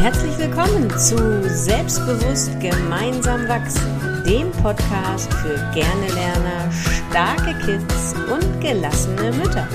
Herzlich 0.00 0.38
willkommen 0.38 0.88
zu 0.98 1.46
Selbstbewusst 1.46 2.58
gemeinsam 2.58 3.46
wachsen, 3.48 4.24
dem 4.24 4.50
Podcast 4.50 5.30
für 5.34 5.56
gerne 5.74 6.08
Lerner, 6.14 6.72
starke 6.72 7.52
Kids 7.66 8.14
und 8.32 8.62
gelassene 8.62 9.30
Mütter. 9.32 9.68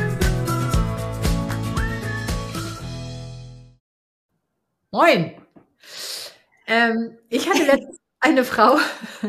Moin! 4.89 5.35
Ähm, 6.65 7.19
ich 7.29 7.47
hatte 7.47 7.63
letztens 7.67 7.99
eine 8.19 8.43
Frau, 8.43 8.79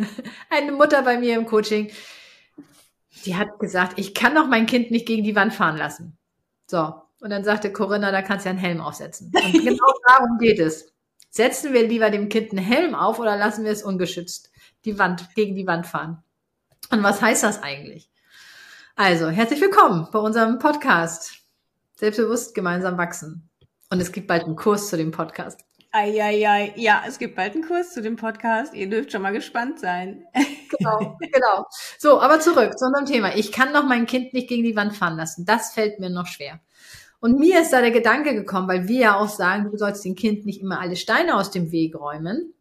eine 0.48 0.72
Mutter 0.72 1.02
bei 1.02 1.18
mir 1.18 1.36
im 1.36 1.44
Coaching, 1.44 1.92
die 3.26 3.36
hat 3.36 3.58
gesagt, 3.58 3.98
ich 3.98 4.14
kann 4.14 4.34
doch 4.34 4.46
mein 4.46 4.64
Kind 4.64 4.90
nicht 4.90 5.04
gegen 5.04 5.24
die 5.24 5.36
Wand 5.36 5.52
fahren 5.52 5.76
lassen. 5.76 6.16
So, 6.66 6.94
und 7.26 7.30
dann 7.30 7.42
sagte 7.42 7.72
Corinna, 7.72 8.12
da 8.12 8.22
kannst 8.22 8.44
du 8.44 8.48
ja 8.48 8.50
einen 8.50 8.60
Helm 8.60 8.80
aufsetzen. 8.80 9.32
Und 9.34 9.52
genau 9.52 9.92
darum 10.06 10.38
geht 10.38 10.60
es. 10.60 10.92
Setzen 11.28 11.72
wir 11.72 11.84
lieber 11.84 12.08
dem 12.10 12.28
Kind 12.28 12.52
einen 12.52 12.64
Helm 12.64 12.94
auf 12.94 13.18
oder 13.18 13.36
lassen 13.36 13.64
wir 13.64 13.72
es 13.72 13.82
ungeschützt 13.82 14.52
die 14.84 14.96
Wand, 14.96 15.34
gegen 15.34 15.56
die 15.56 15.66
Wand 15.66 15.88
fahren? 15.88 16.22
Und 16.92 17.02
was 17.02 17.20
heißt 17.20 17.42
das 17.42 17.64
eigentlich? 17.64 18.08
Also, 18.94 19.28
herzlich 19.28 19.60
willkommen 19.60 20.06
bei 20.12 20.20
unserem 20.20 20.60
Podcast. 20.60 21.40
Selbstbewusst 21.96 22.54
gemeinsam 22.54 22.96
wachsen. 22.96 23.50
Und 23.90 24.00
es 24.00 24.12
gibt 24.12 24.28
bald 24.28 24.44
einen 24.44 24.54
Kurs 24.54 24.88
zu 24.88 24.96
dem 24.96 25.10
Podcast. 25.10 25.64
Eieiei, 25.90 26.74
ja, 26.76 27.02
es 27.08 27.18
gibt 27.18 27.34
bald 27.34 27.54
einen 27.54 27.66
Kurs 27.66 27.92
zu 27.92 28.02
dem 28.02 28.14
Podcast. 28.14 28.72
Ihr 28.72 28.88
dürft 28.88 29.10
schon 29.10 29.22
mal 29.22 29.32
gespannt 29.32 29.80
sein. 29.80 30.24
Genau, 30.78 31.16
genau. 31.20 31.64
So, 31.96 32.20
aber 32.20 32.40
zurück 32.40 32.76
zu 32.76 32.86
unserem 32.86 33.06
Thema. 33.06 33.36
Ich 33.36 33.52
kann 33.52 33.72
noch 33.72 33.84
mein 33.84 34.04
Kind 34.04 34.34
nicht 34.34 34.48
gegen 34.48 34.64
die 34.64 34.74
Wand 34.74 34.96
fahren 34.96 35.16
lassen. 35.16 35.46
Das 35.46 35.72
fällt 35.72 36.00
mir 36.00 36.10
noch 36.10 36.26
schwer. 36.26 36.60
Und 37.20 37.38
mir 37.38 37.60
ist 37.62 37.72
da 37.72 37.80
der 37.80 37.90
Gedanke 37.90 38.34
gekommen, 38.34 38.68
weil 38.68 38.88
wir 38.88 39.00
ja 39.00 39.16
auch 39.16 39.28
sagen, 39.28 39.70
du 39.70 39.76
sollst 39.76 40.04
dem 40.04 40.14
Kind 40.14 40.44
nicht 40.46 40.60
immer 40.60 40.80
alle 40.80 40.96
Steine 40.96 41.36
aus 41.36 41.50
dem 41.50 41.72
Weg 41.72 41.94
räumen, 41.94 42.54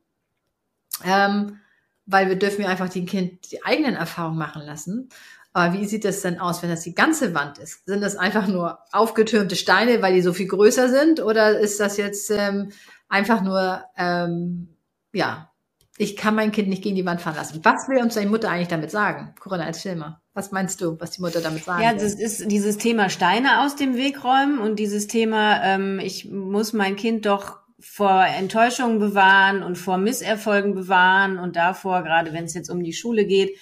ähm, 1.03 1.59
weil 2.05 2.29
wir 2.29 2.37
dürfen 2.37 2.61
ja 2.61 2.69
einfach 2.69 2.89
dem 2.89 3.05
Kind 3.05 3.51
die 3.51 3.63
eigenen 3.63 3.95
Erfahrungen 3.95 4.37
machen 4.37 4.61
lassen. 4.63 5.09
Aber 5.53 5.73
wie 5.73 5.85
sieht 5.85 6.03
das 6.03 6.21
denn 6.21 6.39
aus, 6.39 6.61
wenn 6.61 6.69
das 6.69 6.81
die 6.81 6.95
ganze 6.95 7.33
Wand 7.33 7.59
ist? 7.59 7.85
Sind 7.85 8.01
das 8.01 8.17
einfach 8.17 8.47
nur 8.47 8.79
aufgetürmte 8.91 9.55
Steine, 9.55 10.01
weil 10.01 10.13
die 10.13 10.21
so 10.21 10.33
viel 10.33 10.47
größer 10.47 10.89
sind? 10.89 11.21
Oder 11.21 11.59
ist 11.59 11.79
das 11.79 11.95
jetzt 11.95 12.29
ähm, 12.29 12.71
einfach 13.07 13.41
nur, 13.41 13.83
ähm, 13.97 14.75
ja, 15.13 15.49
ich 15.97 16.17
kann 16.17 16.35
mein 16.35 16.51
Kind 16.51 16.67
nicht 16.67 16.83
gegen 16.83 16.97
die 16.97 17.05
Wand 17.05 17.21
fahren 17.21 17.37
lassen. 17.37 17.63
Was 17.63 17.87
will 17.87 18.01
uns 18.01 18.15
deine 18.15 18.29
Mutter 18.29 18.49
eigentlich 18.49 18.67
damit 18.67 18.91
sagen? 18.91 19.33
Corinna, 19.39 19.65
erzähl 19.65 19.95
mal. 19.95 20.21
Was 20.35 20.51
meinst 20.51 20.81
du, 20.81 20.99
was 20.99 21.11
die 21.11 21.21
Mutter 21.21 21.39
damit 21.39 21.63
sagen 21.63 21.81
Ja, 21.81 21.93
das 21.93 22.13
ist 22.13 22.51
dieses 22.51 22.77
Thema 22.77 23.09
Steine 23.09 23.61
aus 23.63 23.77
dem 23.77 23.95
Weg 23.95 24.23
räumen 24.25 24.59
und 24.59 24.77
dieses 24.77 25.07
Thema, 25.07 25.63
ähm, 25.63 25.99
ich 25.99 26.29
muss 26.29 26.73
mein 26.73 26.97
Kind 26.97 27.25
doch 27.25 27.59
vor 27.79 28.25
Enttäuschungen 28.25 28.99
bewahren 28.99 29.63
und 29.63 29.77
vor 29.77 29.97
Misserfolgen 29.97 30.75
bewahren 30.75 31.39
und 31.39 31.55
davor, 31.55 32.03
gerade 32.03 32.33
wenn 32.33 32.43
es 32.43 32.53
jetzt 32.53 32.69
um 32.69 32.83
die 32.83 32.91
Schule 32.91 33.25
geht, 33.25 33.57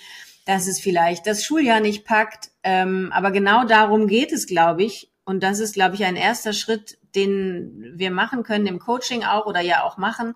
dass 0.45 0.65
es 0.65 0.79
vielleicht 0.79 1.27
das 1.27 1.43
Schuljahr 1.43 1.79
nicht 1.79 2.05
packt. 2.05 2.49
Ähm, 2.63 3.11
aber 3.13 3.29
genau 3.29 3.65
darum 3.65 4.07
geht 4.07 4.31
es, 4.31 4.47
glaube 4.47 4.83
ich. 4.83 5.11
Und 5.25 5.43
das 5.43 5.59
ist, 5.59 5.75
glaube 5.75 5.93
ich, 5.93 6.03
ein 6.05 6.15
erster 6.15 6.53
Schritt, 6.53 6.97
den 7.15 7.93
wir 7.95 8.09
machen 8.09 8.41
können 8.41 8.65
im 8.65 8.79
Coaching 8.79 9.23
auch 9.23 9.45
oder 9.45 9.61
ja 9.61 9.83
auch 9.83 9.97
machen, 9.97 10.33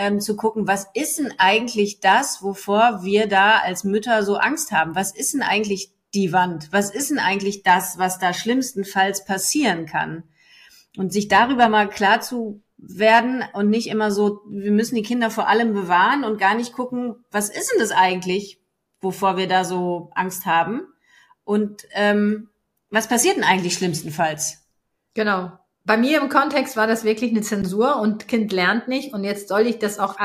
ähm, 0.00 0.18
zu 0.18 0.34
gucken, 0.34 0.66
was 0.66 0.86
ist 0.94 1.18
denn 1.18 1.34
eigentlich 1.36 2.00
das, 2.00 2.42
wovor 2.42 3.00
wir 3.02 3.28
da 3.28 3.58
als 3.58 3.84
Mütter 3.84 4.22
so 4.22 4.36
Angst 4.36 4.72
haben? 4.72 4.94
Was 4.94 5.14
ist 5.14 5.34
denn 5.34 5.42
eigentlich 5.42 5.92
die 6.14 6.32
Wand? 6.32 6.72
Was 6.72 6.90
ist 6.90 7.10
denn 7.10 7.18
eigentlich 7.18 7.62
das, 7.64 7.98
was 7.98 8.18
da 8.18 8.32
schlimmstenfalls 8.32 9.26
passieren 9.26 9.84
kann? 9.84 10.24
Und 10.96 11.12
sich 11.12 11.28
darüber 11.28 11.68
mal 11.68 11.86
klar 11.86 12.22
zu 12.22 12.62
werden 12.78 13.44
und 13.52 13.68
nicht 13.68 13.88
immer 13.88 14.10
so, 14.10 14.40
wir 14.48 14.72
müssen 14.72 14.94
die 14.94 15.02
Kinder 15.02 15.30
vor 15.30 15.48
allem 15.48 15.74
bewahren 15.74 16.24
und 16.24 16.38
gar 16.40 16.54
nicht 16.54 16.72
gucken, 16.72 17.16
was 17.30 17.50
ist 17.50 17.70
denn 17.70 17.78
das 17.78 17.92
eigentlich, 17.92 18.58
wovor 19.02 19.36
wir 19.36 19.48
da 19.48 19.64
so 19.64 20.10
Angst 20.14 20.46
haben? 20.46 20.80
Und 21.44 21.86
ähm, 21.92 22.48
was 22.88 23.06
passiert 23.06 23.36
denn 23.36 23.44
eigentlich 23.44 23.74
schlimmstenfalls? 23.74 24.66
Genau 25.12 25.59
bei 25.84 25.96
mir 25.96 26.20
im 26.20 26.28
Kontext 26.28 26.76
war 26.76 26.86
das 26.86 27.04
wirklich 27.04 27.30
eine 27.30 27.42
Zensur 27.42 27.96
und 27.96 28.28
Kind 28.28 28.52
lernt 28.52 28.88
nicht 28.88 29.14
und 29.14 29.24
jetzt 29.24 29.48
soll 29.48 29.62
ich 29.62 29.78
das 29.78 29.98
auch 29.98 30.16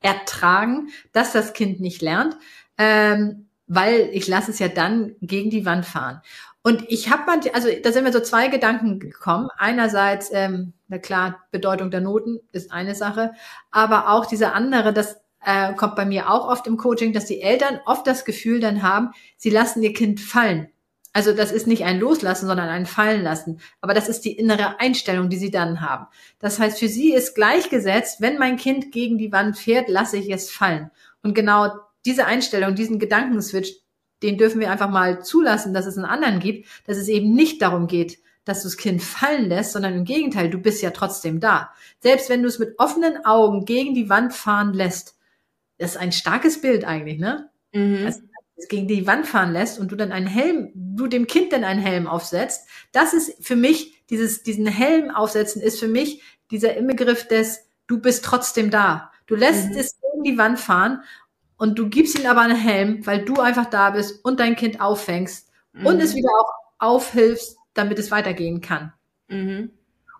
ertragen, 0.00 0.88
dass 1.12 1.32
das 1.32 1.52
Kind 1.52 1.80
nicht 1.80 2.00
lernt, 2.02 2.36
ähm, 2.78 3.48
weil 3.66 4.08
ich 4.12 4.26
lasse 4.28 4.50
es 4.50 4.58
ja 4.58 4.68
dann 4.68 5.16
gegen 5.20 5.50
die 5.50 5.66
Wand 5.66 5.84
fahren. 5.84 6.22
Und 6.62 6.84
ich 6.88 7.10
habe 7.10 7.22
man, 7.26 7.40
also 7.54 7.68
da 7.82 7.90
sind 7.90 8.04
mir 8.04 8.12
so 8.12 8.20
zwei 8.20 8.48
Gedanken 8.48 9.00
gekommen. 9.00 9.48
Einerseits, 9.56 10.30
ähm, 10.32 10.74
na 10.88 10.98
klar, 10.98 11.40
Bedeutung 11.50 11.90
der 11.90 12.02
Noten 12.02 12.40
ist 12.52 12.70
eine 12.70 12.94
Sache, 12.94 13.32
aber 13.70 14.10
auch 14.10 14.26
diese 14.26 14.52
andere, 14.52 14.92
das 14.92 15.16
äh, 15.42 15.72
kommt 15.74 15.96
bei 15.96 16.04
mir 16.04 16.30
auch 16.30 16.48
oft 16.48 16.66
im 16.66 16.76
Coaching, 16.76 17.12
dass 17.12 17.24
die 17.24 17.40
Eltern 17.40 17.80
oft 17.86 18.06
das 18.06 18.24
Gefühl 18.24 18.60
dann 18.60 18.82
haben, 18.82 19.12
sie 19.38 19.50
lassen 19.50 19.82
ihr 19.82 19.94
Kind 19.94 20.20
fallen. 20.20 20.68
Also 21.12 21.32
das 21.32 21.50
ist 21.50 21.66
nicht 21.66 21.84
ein 21.84 21.98
Loslassen, 21.98 22.46
sondern 22.46 22.68
ein 22.68 22.86
Fallen 22.86 23.22
lassen. 23.22 23.60
Aber 23.80 23.94
das 23.94 24.08
ist 24.08 24.24
die 24.24 24.32
innere 24.32 24.78
Einstellung, 24.78 25.28
die 25.28 25.38
sie 25.38 25.50
dann 25.50 25.80
haben. 25.80 26.06
Das 26.38 26.58
heißt, 26.60 26.78
für 26.78 26.88
sie 26.88 27.12
ist 27.12 27.34
gleichgesetzt, 27.34 28.20
wenn 28.20 28.38
mein 28.38 28.56
Kind 28.56 28.92
gegen 28.92 29.18
die 29.18 29.32
Wand 29.32 29.58
fährt, 29.58 29.88
lasse 29.88 30.18
ich 30.18 30.30
es 30.30 30.50
fallen. 30.50 30.90
Und 31.22 31.34
genau 31.34 31.72
diese 32.06 32.26
Einstellung, 32.26 32.74
diesen 32.74 32.98
Gedankenswitch, 32.98 33.74
den 34.22 34.38
dürfen 34.38 34.60
wir 34.60 34.70
einfach 34.70 34.90
mal 34.90 35.22
zulassen, 35.24 35.74
dass 35.74 35.86
es 35.86 35.96
einen 35.96 36.06
anderen 36.06 36.38
gibt, 36.40 36.68
dass 36.86 36.96
es 36.96 37.08
eben 37.08 37.34
nicht 37.34 37.60
darum 37.60 37.86
geht, 37.86 38.18
dass 38.44 38.62
du 38.62 38.68
das 38.68 38.76
Kind 38.76 39.02
fallen 39.02 39.48
lässt, 39.48 39.72
sondern 39.72 39.94
im 39.94 40.04
Gegenteil, 40.04 40.50
du 40.50 40.58
bist 40.58 40.82
ja 40.82 40.90
trotzdem 40.90 41.40
da. 41.40 41.70
Selbst 42.00 42.28
wenn 42.28 42.42
du 42.42 42.48
es 42.48 42.58
mit 42.58 42.78
offenen 42.78 43.24
Augen 43.24 43.64
gegen 43.64 43.94
die 43.94 44.08
Wand 44.08 44.32
fahren 44.32 44.72
lässt, 44.72 45.16
das 45.78 45.92
ist 45.92 45.96
ein 45.96 46.12
starkes 46.12 46.60
Bild 46.60 46.84
eigentlich, 46.84 47.18
ne? 47.18 47.50
Mhm. 47.72 48.04
Also 48.06 48.20
gegen 48.68 48.88
die 48.88 49.06
Wand 49.06 49.26
fahren 49.26 49.52
lässt 49.52 49.78
und 49.78 49.90
du 49.90 49.96
dann 49.96 50.12
einen 50.12 50.26
Helm, 50.26 50.70
du 50.74 51.06
dem 51.06 51.26
Kind 51.26 51.52
dann 51.52 51.64
einen 51.64 51.80
Helm 51.80 52.06
aufsetzt, 52.06 52.68
das 52.92 53.14
ist 53.14 53.44
für 53.44 53.56
mich, 53.56 54.04
dieses, 54.10 54.42
diesen 54.42 54.66
Helm 54.66 55.10
aufsetzen 55.10 55.62
ist 55.62 55.78
für 55.78 55.88
mich 55.88 56.22
dieser 56.50 56.76
Inbegriff 56.76 57.28
des, 57.28 57.68
du 57.86 58.00
bist 58.00 58.24
trotzdem 58.24 58.70
da. 58.70 59.10
Du 59.26 59.36
lässt 59.36 59.70
mhm. 59.70 59.76
es 59.76 59.96
gegen 60.00 60.24
die 60.24 60.38
Wand 60.38 60.58
fahren 60.58 61.02
und 61.56 61.78
du 61.78 61.88
gibst 61.88 62.18
ihm 62.18 62.26
aber 62.26 62.40
einen 62.40 62.56
Helm, 62.56 63.06
weil 63.06 63.24
du 63.24 63.40
einfach 63.40 63.66
da 63.66 63.90
bist 63.90 64.24
und 64.24 64.40
dein 64.40 64.56
Kind 64.56 64.80
auffängst 64.80 65.48
mhm. 65.72 65.86
und 65.86 66.00
es 66.00 66.14
wieder 66.14 66.30
auch 66.30 66.52
aufhilfst, 66.78 67.56
damit 67.74 67.98
es 67.98 68.10
weitergehen 68.10 68.60
kann. 68.60 68.92
Mhm. 69.28 69.70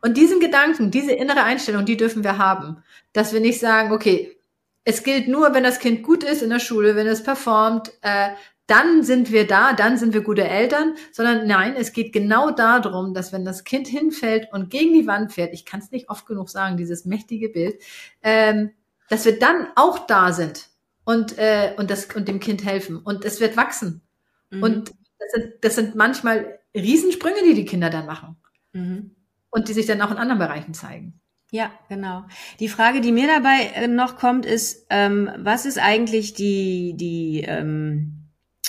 Und 0.03 0.17
diesen 0.17 0.41
Gedanken, 0.41 0.91
diese 0.91 1.12
innere 1.12 1.43
Einstellung, 1.43 1.84
die 1.84 1.97
dürfen 1.97 2.25
wir 2.25 2.39
haben, 2.39 2.83
dass 3.12 3.33
wir 3.33 3.41
nicht 3.41 3.61
sagen, 3.61 3.93
okay, 3.93 4.40
es 4.84 5.02
gilt 5.02 5.28
nur, 5.28 5.54
wenn 5.54 5.64
das 5.64 5.78
Kind 5.78 6.02
gut 6.02 6.24
ist 6.24 6.42
in 6.42 6.50
der 6.50 6.58
Schule, 6.58 6.96
wenn 6.96 7.06
es 7.06 7.22
performt, 7.22 7.92
äh, 8.02 8.30
dann 8.66 9.02
sind 9.02 9.32
wir 9.32 9.48
da, 9.48 9.72
dann 9.72 9.98
sind 9.98 10.14
wir 10.14 10.20
gute 10.20 10.46
Eltern, 10.46 10.94
sondern 11.10 11.46
nein, 11.46 11.74
es 11.76 11.92
geht 11.92 12.12
genau 12.12 12.52
darum, 12.52 13.14
dass 13.14 13.32
wenn 13.32 13.44
das 13.44 13.64
Kind 13.64 13.88
hinfällt 13.88 14.48
und 14.52 14.70
gegen 14.70 14.92
die 14.92 15.08
Wand 15.08 15.32
fährt, 15.32 15.52
ich 15.52 15.64
kann 15.64 15.80
es 15.80 15.91
nicht 15.91 16.08
oft 16.08 16.24
genug 16.24 16.48
sagen, 16.50 16.76
dieses 16.76 17.04
mächtige 17.04 17.48
Bild, 17.48 17.82
ähm, 18.22 18.70
dass 19.08 19.24
wir 19.24 19.41
dann 19.41 19.66
auch 19.74 20.06
da 20.06 20.32
sind 20.32 20.68
und, 21.02 21.36
äh, 21.36 21.74
und, 21.76 21.91
das, 21.91 22.06
und 22.14 22.28
dem 22.28 22.38
Kind 22.38 22.64
helfen 22.64 22.98
und 22.98 23.24
es 23.24 23.41
wird 23.41 23.56
wachsen. 23.56 24.02
Mhm. 24.50 24.62
Und 24.62 24.91
das 25.18 25.32
sind, 25.32 25.52
das 25.62 25.74
sind 25.74 25.97
manchmal 25.97 26.60
Riesensprünge, 26.72 27.42
die 27.44 27.54
die 27.54 27.64
Kinder 27.64 27.91
dann 27.91 28.06
machen 28.06 28.36
mhm. 28.72 29.16
und 29.50 29.68
die 29.68 29.72
sich 29.72 29.86
dann 29.86 30.00
auch 30.00 30.12
in 30.12 30.16
anderen 30.16 30.38
Bereichen 30.38 30.74
zeigen. 30.74 31.20
Ja, 31.50 31.72
genau. 31.88 32.25
Die 32.61 32.69
Frage, 32.69 33.00
die 33.00 33.11
mir 33.11 33.27
dabei 33.27 33.71
äh, 33.75 33.88
noch 33.88 34.16
kommt, 34.16 34.47
ist, 34.47 34.87
ähm, 34.88 35.31
was 35.37 35.66
ist 35.66 35.78
eigentlich 35.78 36.33
die, 36.34 36.94
die 36.97 37.44
ähm, 37.47 38.28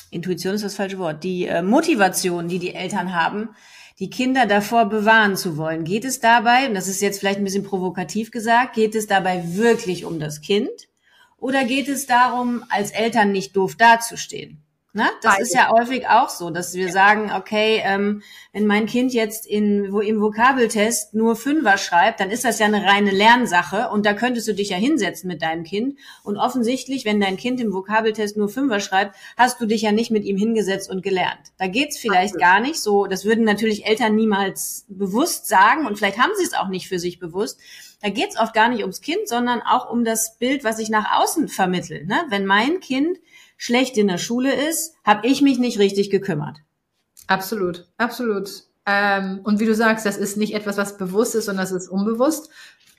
Intuition 0.10 0.56
ist 0.56 0.64
das 0.64 0.76
falsche 0.76 0.98
Wort, 0.98 1.24
die 1.24 1.46
äh, 1.46 1.62
Motivation, 1.62 2.48
die 2.48 2.58
die 2.58 2.74
Eltern 2.74 3.14
haben, 3.14 3.50
die 4.00 4.10
Kinder 4.10 4.48
davor 4.48 4.86
bewahren 4.86 5.38
zu 5.38 5.58
wollen. 5.58 5.84
Geht 5.84 6.06
es 6.06 6.20
dabei, 6.20 6.68
und 6.68 6.74
das 6.74 6.88
ist 6.88 7.02
jetzt 7.02 7.20
vielleicht 7.20 7.38
ein 7.38 7.44
bisschen 7.44 7.64
provokativ 7.64 8.32
gesagt, 8.32 8.74
geht 8.74 8.96
es 8.96 9.06
dabei 9.06 9.56
wirklich 9.56 10.04
um 10.06 10.20
das 10.20 10.42
Kind? 10.42 10.72
Oder 11.38 11.66
geht 11.66 11.88
es 11.88 12.08
darum, 12.08 12.64
als 12.70 12.92
Eltern 12.92 13.32
nicht 13.32 13.56
doof 13.56 13.76
dazustehen? 13.76 14.64
Ne? 14.94 15.06
Das 15.22 15.36
Beide. 15.36 15.44
ist 15.44 15.54
ja 15.54 15.70
häufig 15.70 16.08
auch 16.10 16.28
so, 16.28 16.50
dass 16.50 16.74
wir 16.74 16.92
sagen, 16.92 17.32
okay, 17.34 17.82
ähm, 17.86 18.24
wenn 18.52 18.68
mein 18.68 18.88
Kind 18.88 19.14
jetzt 19.14 19.48
in, 19.48 19.94
wo, 19.94 20.02
im 20.02 20.20
Vokabeltest 20.20 21.14
nur 21.14 21.38
Fünfer 21.38 21.78
schreibt, 21.78 22.20
dann 22.20 22.30
ist 22.30 22.44
das 22.44 22.60
ja 22.60 22.66
eine 22.66 22.84
reine 22.84 23.12
Lernsache 23.12 23.88
und 23.90 24.06
da 24.06 24.14
könntest 24.14 24.50
du 24.50 24.54
dich 24.54 24.70
ja 24.70 24.76
hinsetzen 24.76 25.30
mit 25.30 25.42
deinem 25.42 25.64
Kind. 25.64 25.98
Und 26.24 26.36
offensichtlich, 26.36 27.06
wenn 27.06 27.22
dein 27.22 27.38
Kind 27.38 27.62
im 27.62 27.72
Vokabeltest 27.72 28.36
nur 28.36 28.50
Fünfer 28.50 28.82
schreibt, 28.82 29.16
hast 29.38 29.62
du 29.62 29.66
dich 29.66 29.82
ja 29.82 29.94
nicht 29.94 30.12
mit 30.12 30.26
ihm 30.26 30.36
hingesetzt 30.36 30.90
und 30.90 31.04
gelernt. 31.04 31.54
Da 31.58 31.68
geht's 31.68 31.98
vielleicht 31.98 32.36
Absolut. 32.36 32.42
gar 32.42 32.60
nicht 32.60 32.82
so. 32.82 33.06
Das 33.08 33.24
würden 33.24 33.46
natürlich 33.46 33.86
Eltern 33.86 34.16
niemals 34.18 34.86
bewusst 34.90 35.48
sagen 35.48 35.86
und 35.86 35.98
vielleicht 35.98 36.20
haben 36.20 36.34
sie 36.38 36.44
es 36.44 36.54
auch 36.54 36.68
nicht 36.68 36.90
für 36.90 37.00
sich 37.00 37.18
bewusst. 37.18 37.62
Da 38.02 38.10
geht's 38.10 38.38
oft 38.38 38.54
gar 38.54 38.68
nicht 38.68 38.82
ums 38.82 39.00
Kind, 39.00 39.30
sondern 39.30 39.62
auch 39.62 39.90
um 39.90 40.04
das 40.04 40.38
Bild, 40.38 40.66
was 40.66 40.80
ich 40.80 40.90
nach 40.90 41.22
außen 41.22 41.48
vermittel. 41.48 42.06
Ne? 42.06 42.26
Wenn 42.30 42.46
mein 42.46 42.82
Kind 42.82 43.20
schlecht 43.62 43.96
in 43.96 44.08
der 44.08 44.18
Schule 44.18 44.52
ist, 44.56 44.96
habe 45.04 45.28
ich 45.28 45.44
mich 45.44 45.60
nicht 45.60 45.78
richtig 45.78 46.10
gekümmert. 46.10 46.58
Absolut, 47.28 47.86
absolut. 48.00 48.50
Ähm, 48.88 49.42
und 49.44 49.60
wie 49.60 49.68
du 49.68 49.76
sagst, 49.76 50.04
das 50.04 50.18
ist 50.18 50.36
nicht 50.36 50.56
etwas, 50.56 50.78
was 50.78 50.98
bewusst 50.98 51.36
ist, 51.36 51.46
sondern 51.46 51.64
das 51.64 51.72
ist 51.72 51.88
unbewusst. 51.88 52.50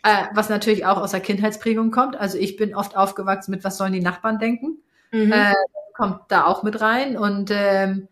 Äh, 0.05 0.27
was 0.35 0.51
natürlich 0.51 0.87
auch 0.87 0.99
aus 0.99 1.11
der 1.11 1.19
Kindheitsprägung 1.19 1.91
kommt. 1.91 2.15
Also 2.15 2.39
ich 2.39 2.57
bin 2.57 2.77
oft 2.77 2.97
aufgewachsen 2.97 3.51
mit, 3.51 3.65
was 3.65 3.77
sollen 3.77 3.93
die 3.93 4.01
Nachbarn 4.01 4.39
denken? 4.39 4.79
Mhm. 5.11 5.33
Äh, 5.33 5.53
kommt 5.97 6.21
da 6.29 6.45
auch 6.47 6.63
mit 6.63 6.81
rein. 6.81 7.17
Und 7.17 7.51
ähm, 7.53 8.07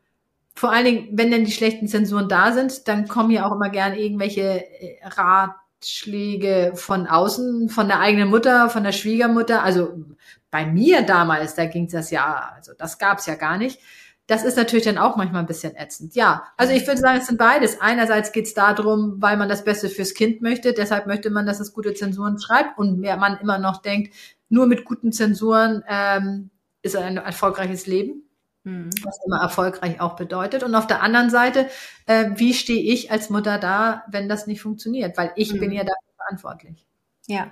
vor 0.56 0.72
allen 0.72 0.84
Dingen, 0.84 1.08
wenn 1.12 1.30
denn 1.30 1.44
die 1.44 1.52
schlechten 1.52 1.86
Zensuren 1.86 2.28
da 2.28 2.50
sind, 2.50 2.88
dann 2.88 3.06
kommen 3.06 3.30
ja 3.30 3.46
auch 3.46 3.54
immer 3.54 3.70
gern 3.70 3.94
irgendwelche 3.94 4.64
äh, 4.64 4.98
Ratschläge 5.04 6.72
von 6.74 7.06
außen, 7.06 7.68
von 7.68 7.86
der 7.86 8.00
eigenen 8.00 8.28
Mutter, 8.28 8.70
von 8.70 8.82
der 8.82 8.92
Schwiegermutter. 8.92 9.62
Also 9.62 10.04
bei 10.50 10.66
mir 10.66 11.02
damals, 11.02 11.54
da 11.54 11.66
ging 11.66 11.88
das 11.88 12.10
ja, 12.10 12.52
also 12.54 12.72
das 12.76 12.98
gab's 12.98 13.26
ja 13.26 13.34
gar 13.34 13.56
nicht. 13.56 13.80
Das 14.26 14.44
ist 14.44 14.56
natürlich 14.56 14.84
dann 14.84 14.98
auch 14.98 15.16
manchmal 15.16 15.42
ein 15.42 15.46
bisschen 15.46 15.74
ätzend. 15.74 16.14
Ja, 16.14 16.44
also 16.56 16.72
ich 16.72 16.86
würde 16.86 17.00
sagen, 17.00 17.18
es 17.18 17.26
sind 17.26 17.38
beides. 17.38 17.80
Einerseits 17.80 18.30
geht's 18.30 18.54
darum, 18.54 19.16
weil 19.18 19.36
man 19.36 19.48
das 19.48 19.64
Beste 19.64 19.88
fürs 19.88 20.14
Kind 20.14 20.40
möchte, 20.40 20.72
deshalb 20.72 21.06
möchte 21.08 21.30
man, 21.30 21.46
dass 21.46 21.58
es 21.58 21.72
gute 21.72 21.94
Zensuren 21.94 22.38
schreibt 22.38 22.78
und 22.78 23.00
mehr 23.00 23.16
man 23.16 23.38
immer 23.38 23.58
noch 23.58 23.82
denkt, 23.82 24.14
nur 24.48 24.66
mit 24.66 24.84
guten 24.84 25.12
Zensuren 25.12 25.82
ähm, 25.88 26.50
ist 26.82 26.96
ein 26.96 27.16
erfolgreiches 27.16 27.86
Leben. 27.86 28.24
Mhm. 28.62 28.90
Was 29.02 29.18
immer 29.24 29.40
erfolgreich 29.40 30.00
auch 30.00 30.16
bedeutet. 30.16 30.62
Und 30.62 30.74
auf 30.74 30.86
der 30.86 31.02
anderen 31.02 31.30
Seite, 31.30 31.68
äh, 32.06 32.30
wie 32.34 32.52
stehe 32.52 32.92
ich 32.92 33.10
als 33.10 33.30
Mutter 33.30 33.58
da, 33.58 34.04
wenn 34.08 34.28
das 34.28 34.46
nicht 34.46 34.60
funktioniert? 34.60 35.16
Weil 35.16 35.32
ich 35.36 35.54
mhm. 35.54 35.60
bin 35.60 35.72
ja 35.72 35.82
dafür 35.82 36.14
verantwortlich. 36.16 36.86
Ja, 37.26 37.50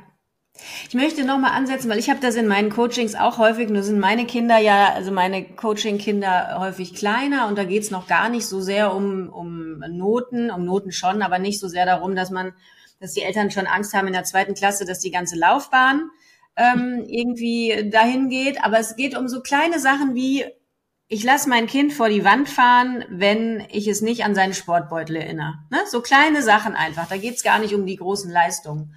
ich 0.88 0.94
möchte 0.94 1.24
nochmal 1.24 1.52
ansetzen, 1.52 1.88
weil 1.90 1.98
ich 1.98 2.10
habe 2.10 2.20
das 2.20 2.34
in 2.34 2.46
meinen 2.46 2.70
Coachings 2.70 3.14
auch 3.14 3.38
häufig, 3.38 3.68
nur 3.68 3.82
sind 3.82 3.98
meine 3.98 4.26
Kinder 4.26 4.58
ja, 4.58 4.92
also 4.92 5.10
meine 5.12 5.44
Coaching-Kinder 5.44 6.56
häufig 6.58 6.94
kleiner 6.94 7.46
und 7.48 7.56
da 7.56 7.64
geht's 7.64 7.90
noch 7.90 8.06
gar 8.06 8.28
nicht 8.28 8.46
so 8.46 8.60
sehr 8.60 8.94
um, 8.94 9.28
um 9.28 9.78
Noten, 9.88 10.50
um 10.50 10.64
Noten 10.64 10.92
schon, 10.92 11.22
aber 11.22 11.38
nicht 11.38 11.60
so 11.60 11.68
sehr 11.68 11.86
darum, 11.86 12.16
dass 12.16 12.30
man, 12.30 12.54
dass 13.00 13.12
die 13.12 13.22
Eltern 13.22 13.50
schon 13.50 13.66
Angst 13.66 13.94
haben 13.94 14.06
in 14.06 14.12
der 14.12 14.24
zweiten 14.24 14.54
Klasse, 14.54 14.84
dass 14.84 15.00
die 15.00 15.10
ganze 15.10 15.36
Laufbahn 15.36 16.10
ähm, 16.56 17.04
irgendwie 17.06 17.88
dahin 17.90 18.28
geht. 18.28 18.62
Aber 18.62 18.78
es 18.78 18.96
geht 18.96 19.16
um 19.16 19.28
so 19.28 19.40
kleine 19.40 19.78
Sachen 19.78 20.14
wie, 20.14 20.44
ich 21.06 21.24
lasse 21.24 21.48
mein 21.48 21.66
Kind 21.66 21.92
vor 21.92 22.08
die 22.08 22.24
Wand 22.24 22.48
fahren, 22.48 23.04
wenn 23.08 23.64
ich 23.70 23.88
es 23.88 24.02
nicht 24.02 24.24
an 24.24 24.34
seinen 24.34 24.52
Sportbeutel 24.52 25.16
erinnere. 25.16 25.54
Ne? 25.70 25.78
So 25.86 26.02
kleine 26.02 26.42
Sachen 26.42 26.74
einfach. 26.74 27.08
Da 27.08 27.16
geht's 27.16 27.42
gar 27.42 27.58
nicht 27.58 27.74
um 27.74 27.86
die 27.86 27.96
großen 27.96 28.30
Leistungen. 28.30 28.94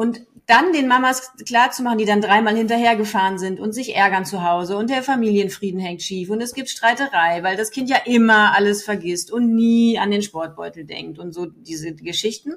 Und 0.00 0.22
dann 0.46 0.72
den 0.72 0.88
Mamas 0.88 1.30
klar 1.44 1.72
zu 1.72 1.82
machen, 1.82 1.98
die 1.98 2.06
dann 2.06 2.22
dreimal 2.22 2.56
hinterhergefahren 2.56 3.38
sind 3.38 3.60
und 3.60 3.74
sich 3.74 3.94
ärgern 3.94 4.24
zu 4.24 4.42
Hause 4.42 4.78
und 4.78 4.88
der 4.88 5.02
Familienfrieden 5.02 5.78
hängt 5.78 6.00
schief 6.00 6.30
und 6.30 6.40
es 6.40 6.54
gibt 6.54 6.70
Streiterei, 6.70 7.42
weil 7.42 7.58
das 7.58 7.70
Kind 7.70 7.90
ja 7.90 7.98
immer 8.06 8.54
alles 8.56 8.82
vergisst 8.82 9.30
und 9.30 9.54
nie 9.54 9.98
an 9.98 10.10
den 10.10 10.22
Sportbeutel 10.22 10.86
denkt 10.86 11.18
und 11.18 11.34
so 11.34 11.44
diese 11.44 11.94
Geschichten. 11.94 12.54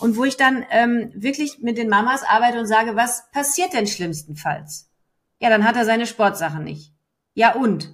Und 0.00 0.16
wo 0.16 0.24
ich 0.24 0.36
dann 0.36 0.66
ähm, 0.72 1.12
wirklich 1.14 1.60
mit 1.60 1.78
den 1.78 1.88
Mamas 1.88 2.24
arbeite 2.24 2.58
und 2.58 2.66
sage, 2.66 2.96
was 2.96 3.30
passiert 3.30 3.74
denn 3.74 3.86
schlimmstenfalls? 3.86 4.90
Ja, 5.38 5.50
dann 5.50 5.62
hat 5.62 5.76
er 5.76 5.84
seine 5.84 6.08
Sportsachen 6.08 6.64
nicht. 6.64 6.90
Ja 7.34 7.54
und? 7.54 7.90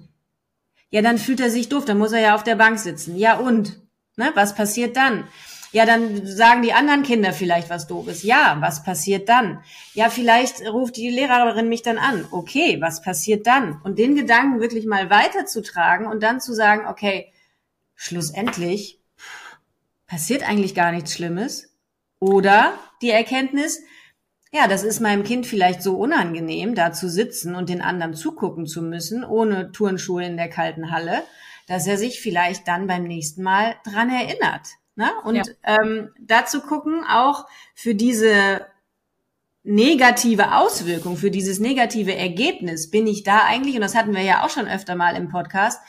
Ja, 0.89 1.03
dann 1.03 1.19
fühlt 1.19 1.41
er 1.41 1.51
sich 1.51 1.69
doof, 1.69 1.85
dann 1.85 1.99
muss 1.99 2.11
er 2.11 2.21
ja 2.21 2.33
auf 2.33 2.43
der 2.43 2.55
Bank 2.55 2.79
sitzen. 2.79 3.15
Ja 3.15 3.37
und? 3.37 3.79
Ne, 4.15 4.31
was 4.33 4.55
passiert 4.55 4.97
dann? 4.97 5.27
Ja, 5.71 5.85
dann 5.85 6.25
sagen 6.25 6.63
die 6.63 6.73
anderen 6.73 7.03
Kinder 7.03 7.31
vielleicht 7.31 7.69
was 7.69 7.85
Doofes. 7.85 8.23
Ja, 8.23 8.57
was 8.59 8.83
passiert 8.83 9.29
dann? 9.29 9.63
Ja, 9.93 10.09
vielleicht 10.09 10.61
ruft 10.67 10.97
die 10.97 11.09
Lehrerin 11.09 11.69
mich 11.69 11.83
dann 11.83 11.99
an. 11.99 12.25
Okay, 12.31 12.77
was 12.81 13.01
passiert 13.01 13.45
dann? 13.45 13.79
Und 13.83 13.99
den 13.99 14.15
Gedanken 14.15 14.61
wirklich 14.61 14.85
mal 14.85 15.09
weiterzutragen 15.09 16.07
und 16.07 16.23
dann 16.23 16.41
zu 16.41 16.53
sagen, 16.53 16.87
okay, 16.87 17.31
schlussendlich 17.95 18.99
passiert 20.07 20.47
eigentlich 20.47 20.73
gar 20.73 20.91
nichts 20.91 21.13
Schlimmes. 21.13 21.69
Oder 22.19 22.73
die 23.01 23.11
Erkenntnis, 23.11 23.81
ja, 24.51 24.67
das 24.67 24.83
ist 24.83 24.99
meinem 24.99 25.23
Kind 25.23 25.45
vielleicht 25.45 25.83
so 25.83 25.97
unangenehm, 25.97 26.73
da 26.73 26.91
zu 26.91 27.09
sitzen 27.09 27.53
und 27.53 27.69
den 27.69 27.81
anderen 27.81 28.15
zugucken 28.15 28.65
zu 28.65 28.81
müssen, 28.81 29.23
ohne 29.23 29.71
Turnschuhe 29.71 30.25
in 30.25 30.35
der 30.35 30.49
kalten 30.49 30.91
Halle, 30.91 31.23
dass 31.67 31.85
er 31.85 31.97
sich 31.97 32.19
vielleicht 32.19 32.67
dann 32.67 32.87
beim 32.87 33.03
nächsten 33.03 33.43
Mal 33.43 33.75
dran 33.83 34.09
erinnert. 34.09 34.67
Ne? 34.95 35.09
Und 35.23 35.35
ja. 35.35 35.43
ähm, 35.63 36.09
dazu 36.19 36.61
gucken, 36.61 37.03
auch 37.09 37.45
für 37.73 37.95
diese 37.95 38.65
negative 39.63 40.55
Auswirkung, 40.55 41.17
für 41.17 41.31
dieses 41.31 41.59
negative 41.59 42.15
Ergebnis, 42.15 42.89
bin 42.89 43.07
ich 43.07 43.23
da 43.23 43.43
eigentlich, 43.45 43.75
und 43.75 43.81
das 43.81 43.95
hatten 43.95 44.15
wir 44.15 44.21
ja 44.21 44.43
auch 44.43 44.49
schon 44.49 44.67
öfter 44.67 44.95
mal 44.95 45.15
im 45.15 45.29
Podcast, 45.29 45.81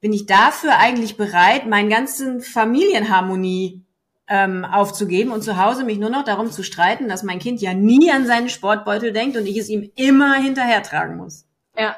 bin 0.00 0.12
ich 0.12 0.26
dafür 0.26 0.78
eigentlich 0.78 1.16
bereit, 1.16 1.66
meinen 1.66 1.90
ganzen 1.90 2.40
Familienharmonie 2.40 3.84
ähm, 4.30 4.64
aufzugeben 4.64 5.32
und 5.32 5.42
zu 5.42 5.62
Hause 5.62 5.84
mich 5.84 5.98
nur 5.98 6.08
noch 6.08 6.24
darum 6.24 6.50
zu 6.50 6.62
streiten, 6.62 7.08
dass 7.08 7.24
mein 7.24 7.40
Kind 7.40 7.60
ja 7.60 7.74
nie 7.74 8.10
an 8.10 8.26
seinen 8.26 8.48
Sportbeutel 8.48 9.12
denkt 9.12 9.36
und 9.36 9.44
ich 9.46 9.56
es 9.56 9.68
ihm 9.68 9.90
immer 9.96 10.34
hinterhertragen 10.34 11.16
muss. 11.16 11.46
Ja, 11.76 11.96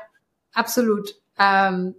absolut. 0.54 1.14
Ähm, 1.38 1.94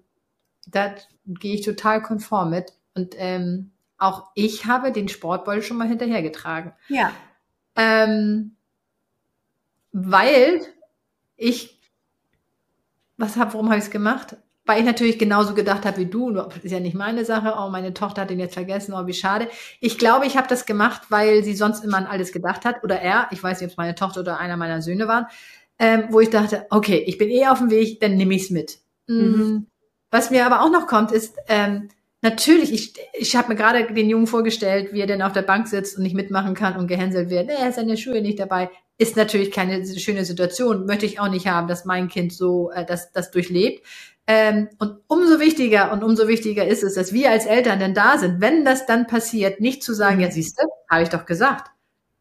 da 0.67 0.95
gehe 1.27 1.53
ich 1.53 1.61
total 1.61 2.01
konform 2.01 2.49
mit. 2.49 2.73
Und 2.95 3.13
ähm, 3.17 3.72
auch 4.03 4.29
ich 4.35 4.65
habe 4.65 4.91
den 4.91 5.07
Sportbeutel 5.07 5.63
schon 5.63 5.77
mal 5.77 5.88
hinterhergetragen. 5.88 6.73
Ja. 6.89 7.11
Ähm, 7.75 8.55
weil 9.91 10.61
ich, 11.35 11.79
was 13.17 13.38
hab, 13.38 13.53
warum 13.53 13.69
habe 13.69 13.77
ich 13.77 13.85
es 13.85 13.91
gemacht? 13.91 14.38
Weil 14.65 14.79
ich 14.79 14.85
natürlich 14.85 15.19
genauso 15.19 15.53
gedacht 15.53 15.85
habe 15.85 15.97
wie 15.97 16.05
du, 16.05 16.29
ist 16.63 16.71
ja 16.71 16.79
nicht 16.79 16.95
meine 16.95 17.25
Sache, 17.25 17.55
oh, 17.57 17.69
meine 17.69 17.94
Tochter 17.94 18.21
hat 18.21 18.29
den 18.29 18.39
jetzt 18.39 18.53
vergessen, 18.53 18.94
oh, 18.94 19.07
wie 19.07 19.13
schade. 19.13 19.50
Ich 19.81 19.97
glaube, 19.97 20.25
ich 20.25 20.38
habe 20.38 20.47
das 20.47 20.65
gemacht, 20.65 21.03
weil 21.09 21.44
sie 21.44 21.55
sonst 21.55 21.83
immer 21.83 21.97
an 21.97 22.05
alles 22.05 22.31
gedacht 22.31 22.63
hat, 22.63 22.83
oder 22.83 23.00
er, 23.00 23.27
ich 23.31 23.44
weiß 23.44 23.59
nicht, 23.59 23.67
ob 23.67 23.71
es 23.71 23.77
meine 23.77 23.95
Tochter 23.95 24.21
oder 24.21 24.39
einer 24.39 24.55
meiner 24.55 24.81
Söhne 24.81 25.07
waren, 25.07 25.27
ähm, 25.79 26.05
wo 26.09 26.21
ich 26.21 26.29
dachte, 26.29 26.65
okay, 26.69 27.03
ich 27.05 27.17
bin 27.17 27.29
eh 27.29 27.47
auf 27.47 27.59
dem 27.59 27.69
Weg, 27.69 28.00
dann 28.00 28.15
nehme 28.15 28.35
ich 28.35 28.44
es 28.44 28.50
mit. 28.51 28.77
Mhm. 29.07 29.67
Was 30.11 30.31
mir 30.31 30.45
aber 30.45 30.61
auch 30.61 30.71
noch 30.71 30.88
kommt, 30.88 31.11
ist, 31.11 31.35
ähm, 31.47 31.89
Natürlich, 32.23 32.71
ich, 32.71 32.93
ich 33.11 33.35
habe 33.35 33.49
mir 33.49 33.55
gerade 33.55 33.93
den 33.93 34.09
Jungen 34.09 34.27
vorgestellt, 34.27 34.93
wie 34.93 35.01
er 35.01 35.07
denn 35.07 35.21
auf 35.21 35.33
der 35.33 35.41
Bank 35.41 35.67
sitzt 35.67 35.97
und 35.97 36.03
nicht 36.03 36.15
mitmachen 36.15 36.55
kann 36.55 36.77
und 36.77 36.87
gehänselt 36.87 37.29
wird. 37.29 37.49
Er 37.49 37.67
ist 37.67 37.75
seine 37.75 37.97
Schuhe 37.97 38.21
nicht 38.21 38.39
dabei. 38.39 38.69
Ist 38.97 39.17
natürlich 39.17 39.51
keine 39.51 39.85
schöne 39.85 40.23
Situation. 40.23 40.85
Möchte 40.85 41.05
ich 41.05 41.19
auch 41.19 41.27
nicht 41.27 41.47
haben, 41.47 41.67
dass 41.67 41.83
mein 41.83 42.07
Kind 42.07 42.31
so 42.31 42.71
äh, 42.71 42.85
das, 42.85 43.11
das 43.11 43.29
durchlebt. 43.31 43.85
Ähm, 44.25 44.69
und 44.79 45.01
umso 45.07 45.41
wichtiger 45.41 45.91
und 45.91 46.01
umso 46.01 46.29
wichtiger 46.29 46.65
ist 46.65 46.81
es, 46.81 46.93
dass 46.93 47.11
wir 47.11 47.29
als 47.29 47.45
Eltern 47.45 47.79
denn 47.79 47.93
da 47.93 48.17
sind, 48.17 48.39
wenn 48.39 48.63
das 48.63 48.85
dann 48.85 49.05
passiert, 49.05 49.59
nicht 49.59 49.83
zu 49.83 49.93
sagen, 49.93 50.21
ja 50.21 50.31
siehst 50.31 50.57
du, 50.57 50.63
habe 50.89 51.03
ich 51.03 51.09
doch 51.09 51.25
gesagt. 51.25 51.71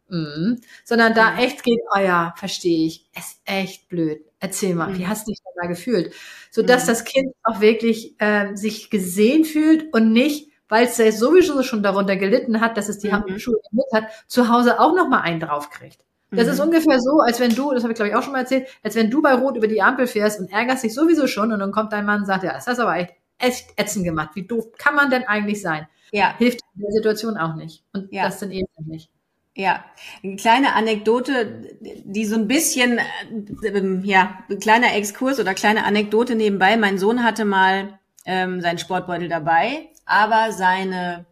Mhm. 0.08 0.60
Sondern 0.84 1.14
da 1.14 1.38
echt 1.38 1.62
geht, 1.62 1.78
oh 1.94 2.00
ja, 2.00 2.34
verstehe 2.36 2.88
ich, 2.88 3.08
ist 3.16 3.40
echt 3.44 3.88
blöd. 3.88 4.20
Erzähl 4.42 4.74
mal, 4.74 4.88
mhm. 4.88 4.98
wie 4.98 5.06
hast 5.06 5.28
du 5.28 5.30
dich 5.30 5.38
da 5.54 5.68
gefühlt? 5.68 6.12
So 6.50 6.62
dass 6.62 6.82
mhm. 6.82 6.88
das 6.88 7.04
Kind 7.04 7.32
auch 7.44 7.60
wirklich 7.60 8.20
äh, 8.20 8.56
sich 8.56 8.90
gesehen 8.90 9.44
fühlt 9.44 9.94
und 9.94 10.12
nicht, 10.12 10.50
weil 10.68 10.86
es 10.86 10.98
ja 10.98 11.12
sowieso 11.12 11.62
schon 11.62 11.84
darunter 11.84 12.16
gelitten 12.16 12.60
hat, 12.60 12.76
dass 12.76 12.88
es 12.88 12.98
die 12.98 13.12
mhm. 13.12 13.38
Schuhe 13.38 13.60
mit 13.70 13.84
hat, 13.94 14.08
zu 14.26 14.48
Hause 14.48 14.80
auch 14.80 14.96
noch 14.96 15.08
mal 15.08 15.20
einen 15.20 15.38
draufkriegt. 15.38 16.04
Das 16.32 16.48
ist 16.48 16.58
mhm. 16.58 16.64
ungefähr 16.64 16.98
so, 16.98 17.20
als 17.20 17.38
wenn 17.38 17.54
du, 17.54 17.72
das 17.72 17.84
habe 17.84 17.92
ich 17.92 17.96
glaube 17.96 18.08
ich 18.08 18.16
auch 18.16 18.24
schon 18.24 18.32
mal 18.32 18.40
erzählt, 18.40 18.66
als 18.82 18.96
wenn 18.96 19.10
du 19.10 19.22
bei 19.22 19.32
Rot 19.32 19.56
über 19.56 19.68
die 19.68 19.80
Ampel 19.80 20.08
fährst 20.08 20.40
und 20.40 20.50
ärgerst 20.50 20.82
dich 20.82 20.92
sowieso 20.92 21.28
schon 21.28 21.52
und 21.52 21.60
dann 21.60 21.70
kommt 21.70 21.92
dein 21.92 22.04
Mann 22.04 22.22
und 22.22 22.26
sagt, 22.26 22.42
ja, 22.42 22.52
das 22.52 22.66
hast 22.66 22.80
aber 22.80 22.96
echt, 22.96 23.14
echt 23.38 23.68
ätzend 23.76 24.04
gemacht. 24.04 24.30
Wie 24.34 24.44
doof 24.44 24.72
kann 24.76 24.96
man 24.96 25.08
denn 25.08 25.22
eigentlich 25.22 25.62
sein? 25.62 25.86
Ja. 26.10 26.34
Hilft 26.36 26.62
in 26.74 26.82
der 26.82 26.90
Situation 26.90 27.36
auch 27.36 27.54
nicht. 27.54 27.84
Und 27.92 28.12
ja. 28.12 28.24
das 28.24 28.40
sind 28.40 28.50
eben 28.50 28.66
nicht. 28.86 29.08
Ja, 29.54 29.84
eine 30.22 30.36
kleine 30.36 30.74
Anekdote, 30.74 31.76
die 31.80 32.24
so 32.24 32.36
ein 32.36 32.48
bisschen, 32.48 32.98
äh, 32.98 34.00
ja, 34.02 34.38
ein 34.48 34.58
kleiner 34.60 34.94
Exkurs 34.94 35.38
oder 35.38 35.52
kleine 35.52 35.84
Anekdote 35.84 36.34
nebenbei. 36.34 36.78
Mein 36.78 36.96
Sohn 36.96 37.22
hatte 37.22 37.44
mal 37.44 37.98
ähm, 38.24 38.62
seinen 38.62 38.78
Sportbeutel 38.78 39.28
dabei, 39.28 39.90
aber 40.06 40.52
seine 40.52 41.26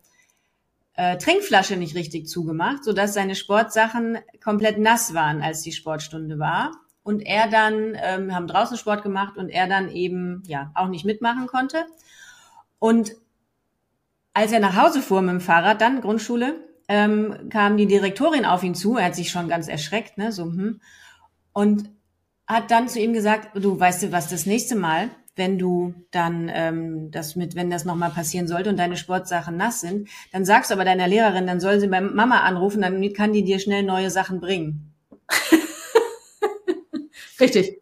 äh, 0.96 1.16
Trinkflasche 1.16 1.78
nicht 1.78 1.94
richtig 1.94 2.28
zugemacht, 2.28 2.84
sodass 2.84 3.14
seine 3.14 3.34
Sportsachen 3.34 4.18
komplett 4.44 4.78
nass 4.78 5.14
waren, 5.14 5.40
als 5.40 5.62
die 5.62 5.72
Sportstunde 5.72 6.38
war. 6.38 6.72
Und 7.02 7.20
er 7.22 7.48
dann, 7.48 7.96
ähm, 7.96 8.34
haben 8.34 8.46
draußen 8.46 8.76
Sport 8.76 9.02
gemacht 9.02 9.38
und 9.38 9.48
er 9.48 9.66
dann 9.66 9.90
eben, 9.90 10.42
ja, 10.46 10.70
auch 10.74 10.88
nicht 10.88 11.06
mitmachen 11.06 11.46
konnte. 11.46 11.86
Und 12.78 13.12
als 14.34 14.52
er 14.52 14.60
nach 14.60 14.76
Hause 14.76 15.00
fuhr 15.00 15.22
mit 15.22 15.30
dem 15.30 15.40
Fahrrad, 15.40 15.80
dann 15.80 16.02
Grundschule, 16.02 16.69
ähm, 16.90 17.48
kam 17.50 17.76
die 17.76 17.86
Direktorin 17.86 18.44
auf 18.44 18.64
ihn 18.64 18.74
zu, 18.74 18.96
er 18.96 19.06
hat 19.06 19.14
sich 19.14 19.30
schon 19.30 19.48
ganz 19.48 19.68
erschreckt, 19.68 20.18
ne, 20.18 20.32
so, 20.32 20.42
hm, 20.42 20.80
und 21.52 21.88
hat 22.48 22.72
dann 22.72 22.88
zu 22.88 22.98
ihm 22.98 23.12
gesagt, 23.12 23.50
du 23.54 23.78
weißt 23.78 24.02
du 24.02 24.12
was, 24.12 24.28
das 24.28 24.44
nächste 24.44 24.74
Mal, 24.74 25.08
wenn 25.36 25.56
du 25.56 25.94
dann 26.10 26.50
ähm, 26.52 27.12
das 27.12 27.36
mit, 27.36 27.54
wenn 27.54 27.70
das 27.70 27.84
nochmal 27.84 28.10
passieren 28.10 28.48
sollte 28.48 28.70
und 28.70 28.76
deine 28.76 28.96
Sportsachen 28.96 29.56
nass 29.56 29.80
sind, 29.80 30.08
dann 30.32 30.44
sagst 30.44 30.70
du 30.70 30.74
aber 30.74 30.84
deiner 30.84 31.06
Lehrerin, 31.06 31.46
dann 31.46 31.60
soll 31.60 31.78
sie 31.78 31.86
bei 31.86 32.00
Mama 32.00 32.40
anrufen, 32.40 32.82
dann 32.82 33.12
kann 33.12 33.32
die 33.32 33.44
dir 33.44 33.60
schnell 33.60 33.84
neue 33.84 34.10
Sachen 34.10 34.40
bringen. 34.40 34.92
Richtig. 37.40 37.80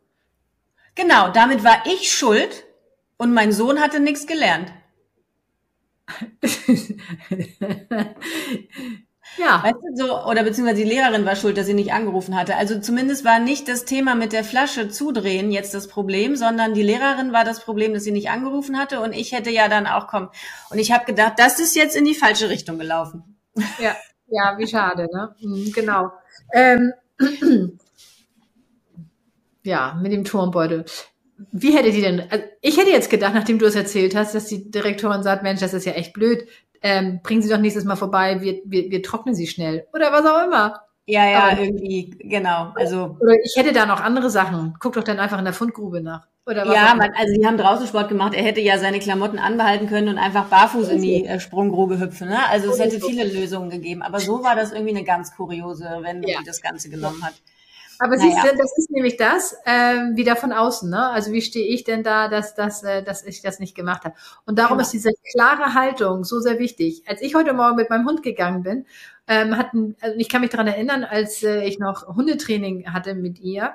Genau, 0.94 1.30
damit 1.30 1.64
war 1.64 1.82
ich 1.86 2.12
schuld 2.12 2.66
und 3.16 3.32
mein 3.32 3.52
Sohn 3.52 3.80
hatte 3.80 4.00
nichts 4.00 4.26
gelernt. 4.26 4.70
Ja. 9.37 9.62
Weißt 9.62 9.76
du, 9.76 10.06
so, 10.06 10.25
oder 10.25 10.42
beziehungsweise 10.42 10.82
die 10.82 10.88
Lehrerin 10.88 11.25
war 11.25 11.37
schuld, 11.37 11.56
dass 11.56 11.66
sie 11.66 11.75
nicht 11.75 11.92
angerufen 11.92 12.37
hatte. 12.37 12.56
Also 12.56 12.80
zumindest 12.80 13.25
war 13.25 13.38
nicht 13.38 13.68
das 13.68 13.84
Thema 13.84 14.14
mit 14.14 14.32
der 14.32 14.44
Flasche 14.44 14.88
zudrehen 14.88 15.50
jetzt 15.50 15.75
das 15.75 15.88
Problem, 15.88 16.34
sondern 16.34 16.75
die 16.75 16.82
Lehrerin 16.82 17.32
war 17.32 17.44
das 17.44 17.60
Problem, 17.60 17.94
dass 17.94 18.04
sie 18.04 18.10
nicht 18.10 18.30
angerufen 18.30 18.78
hatte 18.78 19.00
und 19.00 19.12
ich 19.12 19.32
hätte 19.32 19.50
ja 19.50 19.68
dann 19.68 19.87
auch 19.87 20.06
kommen. 20.06 20.28
Und 20.70 20.78
ich 20.78 20.92
habe 20.92 21.04
gedacht, 21.04 21.34
das 21.37 21.60
ist 21.60 21.76
jetzt 21.76 21.96
in 21.96 22.04
die 22.04 22.14
falsche 22.14 22.48
Richtung 22.48 22.78
gelaufen. 22.78 23.38
Ja, 23.78 23.96
ja, 24.26 24.56
wie 24.58 24.66
schade, 24.66 25.08
ne? 25.12 25.34
Mhm, 25.40 25.72
genau. 25.72 26.10
Ähm, 26.52 26.92
ja, 29.62 29.98
mit 30.00 30.12
dem 30.12 30.25
Turmbeutel. 30.25 30.84
Wie 31.52 31.76
hätte 31.76 31.92
die 31.92 32.00
denn, 32.00 32.25
also 32.30 32.45
ich 32.61 32.76
hätte 32.76 32.90
jetzt 32.90 33.11
gedacht, 33.11 33.35
nachdem 33.35 33.59
du 33.59 33.66
es 33.66 33.76
erzählt 33.76 34.16
hast, 34.16 34.35
dass 34.35 34.47
die 34.47 34.71
Direktorin 34.71 35.23
sagt, 35.23 35.42
Mensch, 35.42 35.61
das 35.61 35.73
ist 35.73 35.85
ja 35.85 35.92
echt 35.92 36.12
blöd, 36.12 36.47
ähm, 36.83 37.21
bringen 37.23 37.42
Sie 37.42 37.49
doch 37.49 37.59
nächstes 37.59 37.85
Mal 37.85 37.97
vorbei, 37.97 38.40
wir, 38.40 38.61
wir, 38.64 38.90
wir 38.90 39.02
trocknen 39.02 39.35
Sie 39.35 39.47
schnell. 39.47 39.87
Oder 39.92 40.12
was 40.12 40.26
auch 40.26 40.45
immer. 40.45 40.80
Ja, 41.07 41.26
ja, 41.26 41.45
Aber, 41.45 41.62
irgendwie, 41.62 42.11
genau. 42.18 42.73
Also. 42.75 43.16
Oder 43.18 43.35
ich 43.42 43.57
hätte 43.57 43.73
da 43.73 43.87
noch 43.87 44.00
andere 44.00 44.28
Sachen. 44.28 44.76
Guck 44.78 44.92
doch 44.92 45.02
dann 45.04 45.18
einfach 45.18 45.38
in 45.38 45.47
der 45.47 45.54
Fundgrube 45.54 46.02
nach. 46.02 46.26
Oder 46.47 46.66
was 46.66 46.75
ja, 46.75 46.95
man, 46.95 47.11
also 47.16 47.33
die 47.35 47.47
haben 47.47 47.57
draußen 47.57 47.87
Sport 47.87 48.11
gemacht. 48.11 48.35
Er 48.35 48.42
hätte 48.42 48.61
ja 48.61 48.78
seine 48.78 48.99
Klamotten 48.99 49.38
anbehalten 49.38 49.87
können 49.87 50.09
und 50.09 50.18
einfach 50.18 50.47
barfuß 50.47 50.88
in 50.88 51.02
die 51.02 51.25
äh, 51.25 51.40
Sprunggrube 51.40 51.99
hüpfen. 51.99 52.28
Ne? 52.28 52.38
Also 52.49 52.71
es 52.71 52.78
hätte 52.78 53.00
viele 53.00 53.25
Lösungen 53.25 53.71
gegeben. 53.71 54.02
Aber 54.02 54.21
so 54.21 54.42
war 54.42 54.54
das 54.54 54.73
irgendwie 54.73 54.97
eine 54.97 55.04
ganz 55.04 55.35
kuriose 55.35 55.85
Wendung, 56.02 56.30
ja. 56.30 56.40
die 56.40 56.45
das 56.45 56.61
Ganze 56.61 56.90
genommen 56.90 57.23
hat. 57.23 57.35
Aber 57.98 58.16
naja. 58.16 58.30
siehst 58.30 58.44
du, 58.44 58.56
das 58.56 58.78
ist 58.78 58.90
nämlich 58.90 59.16
das, 59.16 59.56
äh, 59.64 60.14
wieder 60.14 60.36
von 60.36 60.52
außen. 60.52 60.88
Ne? 60.88 61.08
Also 61.08 61.32
wie 61.32 61.42
stehe 61.42 61.66
ich 61.66 61.84
denn 61.84 62.02
da, 62.02 62.28
dass, 62.28 62.54
dass, 62.54 62.82
äh, 62.82 63.02
dass 63.02 63.24
ich 63.24 63.42
das 63.42 63.58
nicht 63.58 63.74
gemacht 63.74 64.04
habe? 64.04 64.14
Und 64.46 64.58
darum 64.58 64.78
genau. 64.78 64.82
ist 64.82 64.92
diese 64.92 65.10
klare 65.32 65.74
Haltung 65.74 66.24
so 66.24 66.40
sehr 66.40 66.58
wichtig. 66.58 67.02
Als 67.06 67.20
ich 67.22 67.34
heute 67.34 67.52
Morgen 67.52 67.76
mit 67.76 67.90
meinem 67.90 68.06
Hund 68.06 68.22
gegangen 68.22 68.62
bin, 68.62 68.86
ähm, 69.26 69.56
hatten, 69.56 69.96
also 70.00 70.16
ich 70.16 70.28
kann 70.28 70.40
mich 70.40 70.50
daran 70.50 70.68
erinnern, 70.68 71.04
als 71.04 71.42
äh, 71.42 71.64
ich 71.64 71.78
noch 71.78 72.06
Hundetraining 72.06 72.92
hatte 72.92 73.14
mit 73.14 73.40
ihr, 73.40 73.74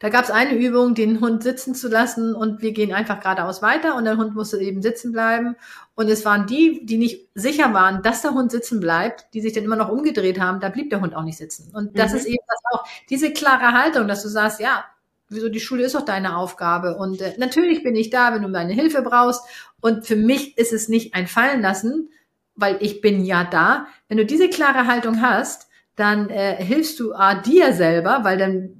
da 0.00 0.08
gab 0.08 0.24
es 0.24 0.30
eine 0.30 0.54
Übung, 0.54 0.94
den 0.94 1.20
Hund 1.20 1.42
sitzen 1.42 1.74
zu 1.74 1.88
lassen 1.88 2.34
und 2.34 2.62
wir 2.62 2.72
gehen 2.72 2.92
einfach 2.92 3.20
geradeaus 3.20 3.60
weiter 3.62 3.96
und 3.96 4.04
der 4.04 4.16
Hund 4.16 4.34
musste 4.34 4.58
eben 4.58 4.82
sitzen 4.82 5.12
bleiben. 5.12 5.56
Und 5.94 6.08
es 6.08 6.24
waren 6.24 6.46
die, 6.46 6.84
die 6.86 6.96
nicht 6.96 7.28
sicher 7.34 7.74
waren, 7.74 8.02
dass 8.02 8.22
der 8.22 8.32
Hund 8.32 8.50
sitzen 8.50 8.80
bleibt, 8.80 9.26
die 9.34 9.40
sich 9.40 9.52
dann 9.52 9.64
immer 9.64 9.76
noch 9.76 9.90
umgedreht 9.90 10.40
haben, 10.40 10.60
da 10.60 10.70
blieb 10.70 10.90
der 10.90 11.00
Hund 11.00 11.14
auch 11.14 11.22
nicht 11.22 11.36
sitzen. 11.36 11.70
Und 11.74 11.98
das 11.98 12.12
mhm. 12.12 12.18
ist 12.18 12.26
eben 12.26 12.44
das 12.48 12.60
auch, 12.72 12.84
diese 13.10 13.32
klare 13.32 13.72
Haltung, 13.72 14.08
dass 14.08 14.22
du 14.22 14.28
sagst, 14.28 14.60
ja, 14.60 14.84
wieso 15.28 15.48
die 15.48 15.60
Schule 15.60 15.84
ist 15.84 15.94
doch 15.94 16.04
deine 16.04 16.36
Aufgabe. 16.36 16.96
Und 16.96 17.20
äh, 17.20 17.34
natürlich 17.38 17.82
bin 17.82 17.94
ich 17.94 18.10
da, 18.10 18.32
wenn 18.34 18.42
du 18.42 18.48
meine 18.48 18.72
Hilfe 18.72 19.02
brauchst. 19.02 19.42
Und 19.80 20.06
für 20.06 20.16
mich 20.16 20.56
ist 20.58 20.72
es 20.72 20.88
nicht 20.88 21.14
ein 21.14 21.26
Fallen 21.26 21.60
lassen, 21.60 22.10
weil 22.54 22.78
ich 22.80 23.00
bin 23.00 23.24
ja 23.24 23.44
da. 23.44 23.86
Wenn 24.08 24.18
du 24.18 24.26
diese 24.26 24.48
klare 24.48 24.86
Haltung 24.86 25.20
hast, 25.20 25.68
dann 25.96 26.30
äh, 26.30 26.56
hilfst 26.56 26.98
du 26.98 27.12
A, 27.12 27.34
dir 27.34 27.72
selber, 27.74 28.20
weil 28.22 28.38
dann 28.38 28.79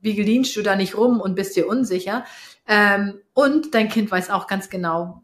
wiegelinst 0.00 0.56
du 0.56 0.62
da 0.62 0.76
nicht 0.76 0.96
rum 0.96 1.20
und 1.20 1.34
bist 1.34 1.56
dir 1.56 1.68
unsicher. 1.68 2.24
Ähm, 2.66 3.20
und 3.34 3.74
dein 3.74 3.88
Kind 3.88 4.10
weiß 4.10 4.30
auch 4.30 4.46
ganz 4.46 4.70
genau, 4.70 5.22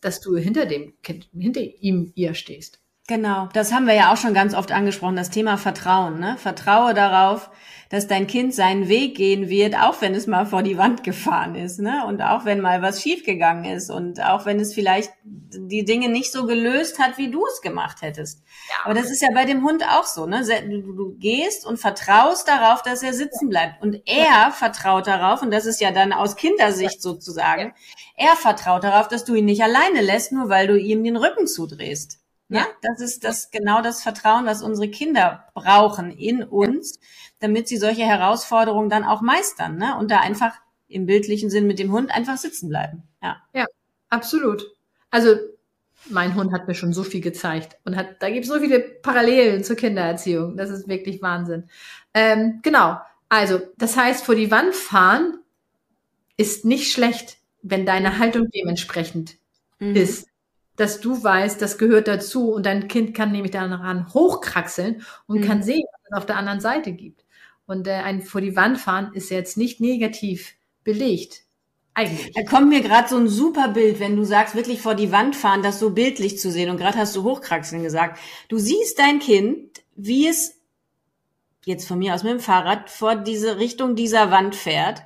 dass 0.00 0.20
du 0.20 0.36
hinter 0.36 0.66
dem 0.66 0.94
Kind, 1.02 1.28
hinter 1.36 1.60
ihm, 1.60 2.12
ihr 2.14 2.34
stehst. 2.34 2.80
Genau, 3.08 3.48
das 3.52 3.72
haben 3.72 3.86
wir 3.86 3.94
ja 3.94 4.12
auch 4.12 4.16
schon 4.16 4.34
ganz 4.34 4.54
oft 4.54 4.72
angesprochen, 4.72 5.16
das 5.16 5.30
Thema 5.30 5.58
Vertrauen. 5.58 6.18
Ne? 6.18 6.36
Vertraue 6.38 6.92
darauf, 6.92 7.50
dass 7.88 8.06
dein 8.06 8.26
Kind 8.26 8.54
seinen 8.54 8.88
Weg 8.88 9.16
gehen 9.16 9.48
wird, 9.48 9.76
auch 9.76 10.00
wenn 10.00 10.14
es 10.14 10.26
mal 10.26 10.46
vor 10.46 10.62
die 10.62 10.78
Wand 10.78 11.04
gefahren 11.04 11.54
ist, 11.54 11.78
ne? 11.78 12.04
Und 12.06 12.20
auch 12.20 12.44
wenn 12.44 12.60
mal 12.60 12.82
was 12.82 13.02
schiefgegangen 13.02 13.64
ist 13.64 13.90
und 13.90 14.22
auch 14.22 14.44
wenn 14.44 14.58
es 14.58 14.74
vielleicht 14.74 15.12
die 15.24 15.84
Dinge 15.84 16.08
nicht 16.08 16.32
so 16.32 16.46
gelöst 16.46 16.98
hat, 16.98 17.18
wie 17.18 17.30
du 17.30 17.44
es 17.46 17.60
gemacht 17.60 18.02
hättest. 18.02 18.42
Ja. 18.68 18.84
Aber 18.84 18.94
das 18.94 19.10
ist 19.10 19.22
ja 19.22 19.28
bei 19.32 19.44
dem 19.44 19.62
Hund 19.62 19.84
auch 19.84 20.04
so, 20.04 20.26
ne? 20.26 20.44
Du, 20.68 20.92
du 20.92 21.16
gehst 21.18 21.64
und 21.64 21.78
vertraust 21.78 22.48
darauf, 22.48 22.82
dass 22.82 23.02
er 23.02 23.12
sitzen 23.12 23.48
bleibt. 23.48 23.82
Und 23.82 24.02
er 24.06 24.50
vertraut 24.50 25.06
darauf, 25.06 25.42
und 25.42 25.52
das 25.52 25.66
ist 25.66 25.80
ja 25.80 25.92
dann 25.92 26.12
aus 26.12 26.36
Kindersicht 26.36 27.00
sozusagen, 27.00 27.72
er 28.16 28.34
vertraut 28.34 28.82
darauf, 28.82 29.08
dass 29.08 29.24
du 29.24 29.34
ihn 29.34 29.44
nicht 29.44 29.62
alleine 29.62 30.00
lässt, 30.00 30.32
nur 30.32 30.48
weil 30.48 30.66
du 30.66 30.78
ihm 30.78 31.04
den 31.04 31.16
Rücken 31.16 31.46
zudrehst. 31.46 32.18
Ja, 32.48 32.60
ne? 32.60 32.66
das 32.82 33.00
ist 33.00 33.24
das 33.24 33.50
genau 33.50 33.82
das 33.82 34.02
Vertrauen, 34.02 34.46
was 34.46 34.62
unsere 34.62 34.88
Kinder 34.88 35.46
brauchen 35.54 36.10
in 36.10 36.44
uns, 36.44 37.00
damit 37.40 37.68
sie 37.68 37.76
solche 37.76 38.04
Herausforderungen 38.04 38.88
dann 38.88 39.04
auch 39.04 39.20
meistern, 39.20 39.76
ne? 39.76 39.96
Und 39.98 40.10
da 40.10 40.20
einfach 40.20 40.54
im 40.88 41.06
bildlichen 41.06 41.50
Sinn 41.50 41.66
mit 41.66 41.78
dem 41.78 41.92
Hund 41.92 42.14
einfach 42.14 42.36
sitzen 42.36 42.68
bleiben. 42.68 43.02
Ja. 43.22 43.42
Ja, 43.52 43.66
absolut. 44.08 44.64
Also 45.10 45.36
mein 46.08 46.34
Hund 46.34 46.52
hat 46.52 46.68
mir 46.68 46.74
schon 46.74 46.92
so 46.92 47.02
viel 47.02 47.20
gezeigt 47.20 47.76
und 47.84 47.96
hat, 47.96 48.22
da 48.22 48.30
gibt 48.30 48.44
es 48.44 48.52
so 48.52 48.60
viele 48.60 48.80
Parallelen 48.80 49.64
zur 49.64 49.76
Kindererziehung. 49.76 50.56
Das 50.56 50.70
ist 50.70 50.88
wirklich 50.88 51.20
Wahnsinn. 51.22 51.68
Ähm, 52.14 52.60
genau. 52.62 53.00
Also, 53.28 53.60
das 53.76 53.96
heißt, 53.96 54.24
vor 54.24 54.36
die 54.36 54.50
Wand 54.52 54.74
fahren 54.74 55.38
ist 56.36 56.64
nicht 56.64 56.92
schlecht, 56.92 57.38
wenn 57.62 57.86
deine 57.86 58.18
Haltung 58.18 58.48
dementsprechend 58.54 59.36
mhm. 59.80 59.96
ist 59.96 60.28
dass 60.76 61.00
du 61.00 61.22
weißt, 61.22 61.60
das 61.60 61.78
gehört 61.78 62.08
dazu 62.08 62.52
und 62.52 62.66
dein 62.66 62.88
Kind 62.88 63.14
kann 63.14 63.32
nämlich 63.32 63.52
daran 63.52 64.12
hochkraxeln 64.12 65.02
und 65.26 65.40
mhm. 65.40 65.44
kann 65.44 65.62
sehen, 65.62 65.84
was 65.92 66.10
es 66.10 66.18
auf 66.18 66.26
der 66.26 66.36
anderen 66.36 66.60
Seite 66.60 66.92
gibt. 66.92 67.24
Und 67.66 67.88
äh, 67.88 67.92
ein 67.92 68.22
vor 68.22 68.40
die 68.40 68.56
Wand 68.56 68.78
fahren 68.78 69.10
ist 69.14 69.30
jetzt 69.30 69.56
nicht 69.56 69.80
negativ 69.80 70.54
belegt. 70.84 71.42
Eigentlich. 71.94 72.30
Da 72.32 72.42
kommt 72.44 72.68
mir 72.68 72.82
gerade 72.82 73.08
so 73.08 73.16
ein 73.16 73.26
super 73.26 73.68
Bild, 73.68 74.00
wenn 74.00 74.16
du 74.16 74.24
sagst, 74.24 74.54
wirklich 74.54 74.82
vor 74.82 74.94
die 74.94 75.12
Wand 75.12 75.34
fahren, 75.34 75.62
das 75.62 75.80
so 75.80 75.90
bildlich 75.90 76.38
zu 76.38 76.50
sehen. 76.50 76.70
Und 76.70 76.76
gerade 76.76 76.98
hast 76.98 77.16
du 77.16 77.22
hochkraxeln 77.24 77.82
gesagt. 77.82 78.20
Du 78.48 78.58
siehst 78.58 78.98
dein 78.98 79.18
Kind, 79.18 79.82
wie 79.94 80.28
es 80.28 80.60
jetzt 81.64 81.88
von 81.88 81.98
mir 81.98 82.14
aus 82.14 82.22
mit 82.22 82.32
dem 82.32 82.40
Fahrrad 82.40 82.90
vor 82.90 83.16
diese 83.16 83.58
Richtung 83.58 83.96
dieser 83.96 84.30
Wand 84.30 84.54
fährt 84.54 85.02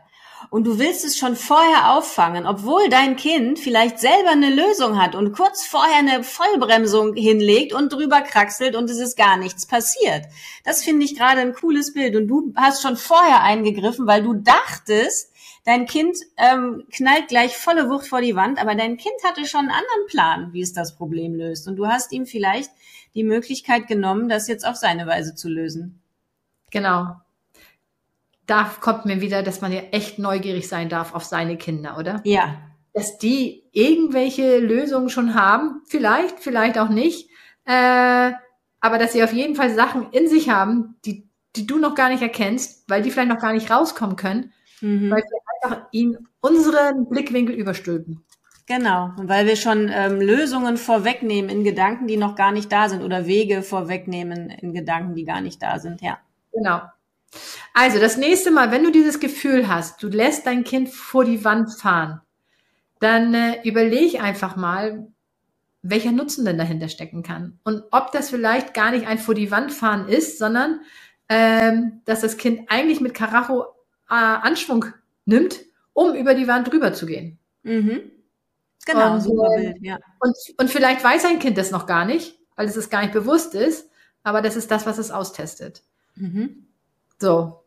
und 0.49 0.65
du 0.67 0.79
willst 0.79 1.05
es 1.05 1.19
schon 1.19 1.37
vorher 1.37 1.93
auffangen, 1.93 2.47
obwohl 2.47 2.89
dein 2.89 3.17
Kind 3.17 3.59
vielleicht 3.59 3.99
selber 3.99 4.31
eine 4.31 4.55
Lösung 4.55 5.01
hat 5.01 5.15
und 5.15 5.33
kurz 5.33 5.67
vorher 5.67 5.99
eine 5.99 6.25
Vollbremsung 6.25 7.15
hinlegt 7.15 7.75
und 7.75 7.93
drüber 7.93 8.23
kraxelt 8.23 8.75
und 8.75 8.89
es 8.89 8.99
ist 8.99 9.17
gar 9.17 9.37
nichts 9.37 9.67
passiert. 9.67 10.27
Das 10.65 10.83
finde 10.83 11.05
ich 11.05 11.17
gerade 11.17 11.43
ein 11.43 11.55
cooles 11.55 11.93
Bild 11.93 12.17
und 12.17 12.29
du 12.29 12.53
hast 12.57 12.83
schon 12.83 12.97
vorher 12.97 13.43
eingegriffen, 13.43 14.07
weil 14.07 14.23
du 14.23 14.35
dachtest, 14.35 15.33
dein 15.65 15.87
Kind 15.87 16.17
ähm, 16.39 16.85
knallt 16.91 17.29
gleich 17.29 17.57
volle 17.57 17.91
Wucht 17.91 18.09
vor 18.09 18.23
die 18.23 18.35
Wand, 18.35 18.59
aber 18.59 18.75
dein 18.75 18.97
Kind 18.97 19.17
hatte 19.25 19.47
schon 19.47 19.61
einen 19.61 19.71
anderen 19.71 20.07
Plan, 20.09 20.53
wie 20.53 20.63
es 20.63 20.73
das 20.73 20.97
Problem 20.97 21.35
löst 21.35 21.69
und 21.69 21.77
du 21.77 21.87
hast 21.87 22.13
ihm 22.13 22.25
vielleicht 22.25 22.71
die 23.15 23.25
Möglichkeit 23.25 23.87
genommen, 23.89 24.29
das 24.29 24.49
jetzt 24.49 24.67
auf 24.67 24.77
seine 24.77 25.07
Weise 25.07 25.35
zu 25.35 25.49
lösen. 25.49 26.01
Genau 26.71 27.17
da 28.51 28.69
kommt 28.81 29.07
mir 29.07 29.21
wieder, 29.21 29.43
dass 29.43 29.61
man 29.61 29.73
ja 29.73 29.81
echt 29.93 30.19
neugierig 30.19 30.69
sein 30.69 30.89
darf 30.89 31.15
auf 31.15 31.25
seine 31.25 31.57
Kinder, 31.57 31.97
oder? 31.99 32.21
Ja. 32.25 32.57
Dass 32.93 33.19
die 33.19 33.63
irgendwelche 33.71 34.59
Lösungen 34.59 35.09
schon 35.09 35.35
haben, 35.35 35.83
vielleicht, 35.87 36.41
vielleicht 36.41 36.77
auch 36.77 36.89
nicht, 36.89 37.31
äh, 37.65 38.33
aber 38.81 38.99
dass 38.99 39.13
sie 39.13 39.23
auf 39.23 39.33
jeden 39.33 39.55
Fall 39.55 39.73
Sachen 39.73 40.11
in 40.11 40.29
sich 40.29 40.51
haben, 40.51 40.97
die, 41.05 41.29
die 41.55 41.67
du 41.67 41.79
noch 41.79 41.95
gar 41.95 42.09
nicht 42.09 42.23
erkennst, 42.23 42.89
weil 42.89 43.03
die 43.03 43.13
vielleicht 43.13 43.29
noch 43.29 43.41
gar 43.41 43.53
nicht 43.53 43.71
rauskommen 43.71 44.17
können, 44.17 44.53
mhm. 44.81 45.11
weil 45.11 45.23
wir 45.23 45.69
einfach 45.71 45.87
ihnen 45.93 46.29
unseren 46.41 47.09
Blickwinkel 47.09 47.55
überstülpen. 47.55 48.25
Genau, 48.67 49.11
und 49.17 49.29
weil 49.29 49.47
wir 49.47 49.57
schon 49.57 49.91
ähm, 49.93 50.21
Lösungen 50.21 50.77
vorwegnehmen 50.77 51.51
in 51.51 51.63
Gedanken, 51.63 52.07
die 52.09 52.17
noch 52.17 52.35
gar 52.35 52.51
nicht 52.51 52.71
da 52.73 52.89
sind, 52.89 53.03
oder 53.03 53.27
Wege 53.27 53.63
vorwegnehmen 53.63 54.51
in 54.51 54.73
Gedanken, 54.73 55.15
die 55.15 55.25
gar 55.25 55.41
nicht 55.41 55.63
da 55.63 55.79
sind, 55.79 56.03
ja. 56.03 56.19
Genau. 56.53 56.81
Also 57.75 57.99
das 57.99 58.17
nächste 58.17 58.51
Mal, 58.51 58.71
wenn 58.71 58.85
du 58.85 58.91
dieses 58.91 59.21
Gefühl 59.21 59.69
hast, 59.69 60.03
du 60.03 60.09
lässt 60.09 60.47
dein 60.47 60.65
Kind 60.65 60.89
vor 60.89 61.25
die 61.25 61.45
Wand 61.45 61.73
fahren, 61.73 62.21
dann 62.99 63.33
äh, 63.35 63.63
überleg 63.63 64.23
einfach 64.23 64.57
mal, 64.57 65.07
welcher 65.83 66.13
Nutzen 66.13 66.45
denn 66.45 66.59
dahinter 66.59 66.89
stecken 66.89 67.23
kann. 67.23 67.59
Und 67.65 67.85
ob 67.91 68.13
das 68.13 68.31
vielleicht 68.31 68.75
gar 68.75 68.91
nicht 68.91 69.07
ein 69.07 69.19
vor 69.19 69.35
die 69.35 69.51
Wand 69.51 69.73
fahren 69.73 70.09
ist, 70.09 70.39
sondern 70.39 70.81
ähm, 71.29 72.03
dass 72.05 72.21
das 72.21 72.37
Kind 72.37 72.71
eigentlich 72.71 73.01
mit 73.01 73.15
Karacho 73.15 73.63
äh, 74.11 74.15
Anschwung 74.15 74.87
nimmt, 75.25 75.61
um 75.93 76.15
über 76.15 76.35
die 76.35 76.49
Wand 76.49 76.71
drüber 76.71 76.93
zu 76.93 77.07
gehen. 77.07 77.39
Mhm. 77.63 78.11
Genau, 78.85 79.15
und, 79.15 79.21
super 79.21 79.49
Bild, 79.57 79.77
ja. 79.81 79.99
Und, 80.19 80.35
und 80.59 80.71
vielleicht 80.71 81.05
weiß 81.05 81.25
ein 81.27 81.39
Kind 81.39 81.57
das 81.57 81.71
noch 81.71 81.87
gar 81.87 82.05
nicht, 82.05 82.39
weil 82.57 82.67
es 82.67 82.77
es 82.77 82.91
gar 82.91 83.03
nicht 83.03 83.13
bewusst 83.13 83.55
ist, 83.55 83.89
aber 84.23 84.43
das 84.43 84.57
ist 84.57 84.71
das, 84.71 84.87
was 84.87 84.99
es 84.99 85.11
austestet. 85.11 85.83
Mhm. 86.17 86.67
So. 87.21 87.65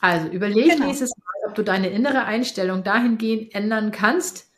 Also 0.00 0.28
überleg 0.28 0.70
genau. 0.70 0.86
nächstes 0.86 1.10
Mal, 1.16 1.48
ob 1.48 1.54
du 1.54 1.64
deine 1.64 1.88
innere 1.88 2.24
Einstellung 2.24 2.84
dahingehend 2.84 3.54
ändern 3.54 3.90
kannst 3.90 4.48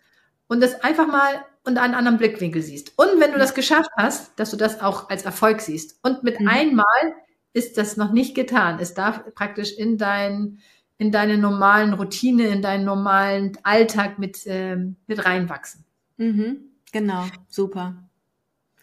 und 0.48 0.60
das 0.60 0.82
einfach 0.82 1.06
mal 1.06 1.44
unter 1.64 1.82
einen 1.82 1.94
anderen 1.94 2.18
Blickwinkel 2.18 2.62
siehst. 2.62 2.98
Und 2.98 3.20
wenn 3.20 3.32
du 3.32 3.38
das 3.38 3.54
geschafft 3.54 3.90
hast, 3.96 4.38
dass 4.38 4.50
du 4.50 4.56
das 4.56 4.80
auch 4.80 5.08
als 5.08 5.24
Erfolg 5.24 5.60
siehst. 5.60 5.98
Und 6.02 6.22
mit 6.22 6.40
mhm. 6.40 6.48
einmal 6.48 7.14
ist 7.52 7.78
das 7.78 7.96
noch 7.96 8.12
nicht 8.12 8.34
getan. 8.34 8.78
Es 8.80 8.94
darf 8.94 9.22
praktisch 9.34 9.72
in 9.72 9.98
dein, 9.98 10.58
in 10.98 11.12
deine 11.12 11.38
normalen 11.38 11.92
Routine, 11.92 12.48
in 12.48 12.62
deinen 12.62 12.84
normalen 12.84 13.56
Alltag 13.62 14.18
mit, 14.18 14.40
ähm, 14.46 14.96
mit 15.06 15.24
reinwachsen. 15.24 15.84
Mhm. 16.16 16.70
Genau, 16.92 17.24
super. 17.48 17.94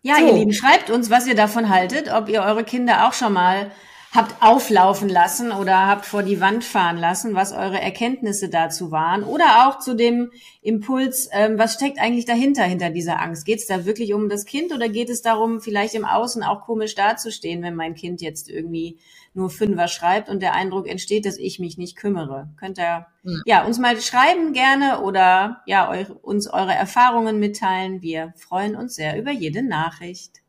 Ja, 0.01 0.15
so. 0.17 0.27
ihr 0.27 0.33
Lieben, 0.33 0.53
schreibt 0.53 0.89
uns, 0.89 1.09
was 1.09 1.27
ihr 1.27 1.35
davon 1.35 1.69
haltet, 1.69 2.11
ob 2.11 2.29
ihr 2.29 2.41
eure 2.41 2.63
Kinder 2.63 3.07
auch 3.07 3.13
schon 3.13 3.33
mal 3.33 3.71
habt 4.13 4.41
auflaufen 4.41 5.09
lassen 5.09 5.51
oder 5.51 5.87
habt 5.87 6.05
vor 6.05 6.23
die 6.23 6.39
Wand 6.39 6.63
fahren 6.63 6.97
lassen, 6.97 7.35
was 7.35 7.51
eure 7.51 7.79
Erkenntnisse 7.79 8.49
dazu 8.49 8.91
waren 8.91 9.23
oder 9.23 9.67
auch 9.67 9.79
zu 9.79 9.95
dem 9.95 10.31
Impuls, 10.61 11.29
ähm, 11.33 11.57
was 11.57 11.73
steckt 11.73 11.99
eigentlich 11.99 12.25
dahinter, 12.25 12.63
hinter 12.63 12.89
dieser 12.89 13.21
Angst? 13.21 13.45
Geht 13.45 13.59
es 13.59 13.67
da 13.67 13.85
wirklich 13.85 14.13
um 14.13 14.29
das 14.29 14.45
Kind 14.45 14.73
oder 14.73 14.87
geht 14.89 15.09
es 15.09 15.21
darum, 15.21 15.59
vielleicht 15.59 15.93
im 15.93 16.05
Außen 16.05 16.41
auch 16.43 16.61
komisch 16.61 16.95
dazustehen, 16.95 17.61
wenn 17.63 17.75
mein 17.75 17.95
Kind 17.95 18.21
jetzt 18.21 18.49
irgendwie 18.49 18.97
nur 19.33 19.49
Fünfer 19.49 19.87
schreibt 19.87 20.29
und 20.29 20.41
der 20.41 20.53
Eindruck 20.53 20.87
entsteht, 20.87 21.25
dass 21.25 21.37
ich 21.37 21.59
mich 21.59 21.77
nicht 21.77 21.97
kümmere? 21.97 22.49
Könnt 22.57 22.79
ihr 22.79 22.83
ja, 22.83 23.07
ja 23.45 23.65
uns 23.65 23.77
mal 23.77 23.99
schreiben 24.01 24.53
gerne 24.53 25.01
oder 25.01 25.61
ja 25.65 25.89
euch, 25.89 26.09
uns 26.09 26.47
eure 26.47 26.73
Erfahrungen 26.73 27.39
mitteilen. 27.39 28.01
Wir 28.01 28.33
freuen 28.37 28.75
uns 28.75 28.95
sehr 28.95 29.17
über 29.19 29.31
jede 29.31 29.63
Nachricht. 29.63 30.41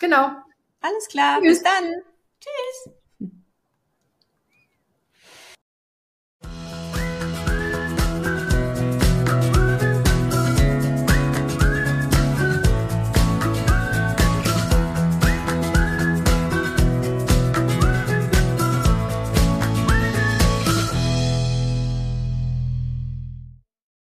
Genau. 0.00 0.30
Alles 0.82 1.08
klar, 1.08 1.40
Tschüss. 1.40 1.58
bis 1.58 1.62
dann. 1.62 2.02
Tschüss. 2.40 2.99